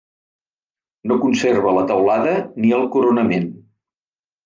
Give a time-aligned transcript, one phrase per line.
[1.11, 3.51] No conserva la teulada ni el coronament.